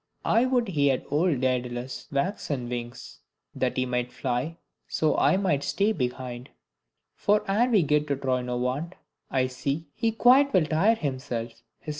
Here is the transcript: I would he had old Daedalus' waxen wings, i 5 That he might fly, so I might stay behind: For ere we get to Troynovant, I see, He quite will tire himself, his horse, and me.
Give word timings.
I 0.25 0.45
would 0.47 0.69
he 0.69 0.87
had 0.87 1.05
old 1.11 1.41
Daedalus' 1.41 2.07
waxen 2.11 2.67
wings, 2.67 3.19
i 3.53 3.53
5 3.53 3.59
That 3.59 3.77
he 3.77 3.85
might 3.85 4.11
fly, 4.11 4.57
so 4.87 5.15
I 5.15 5.37
might 5.37 5.61
stay 5.63 5.91
behind: 5.91 6.49
For 7.13 7.45
ere 7.47 7.69
we 7.69 7.83
get 7.83 8.07
to 8.07 8.15
Troynovant, 8.15 8.93
I 9.29 9.45
see, 9.45 9.89
He 9.93 10.11
quite 10.11 10.53
will 10.55 10.65
tire 10.65 10.95
himself, 10.95 11.49
his 11.51 11.59
horse, 11.59 11.61
and 11.83 11.87
me. 11.87 11.89